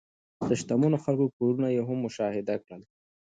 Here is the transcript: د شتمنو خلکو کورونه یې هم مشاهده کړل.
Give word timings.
د 0.47 0.49
شتمنو 0.59 0.97
خلکو 1.05 1.33
کورونه 1.37 1.67
یې 1.75 1.81
هم 1.87 1.97
مشاهده 2.05 2.55
کړل. 2.63 2.81